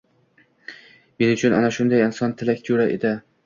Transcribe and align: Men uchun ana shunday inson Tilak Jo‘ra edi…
Men 1.21 1.35
uchun 1.35 1.57
ana 1.59 1.71
shunday 1.77 2.05
inson 2.09 2.37
Tilak 2.43 2.69
Jo‘ra 2.71 2.93
edi… 2.99 3.17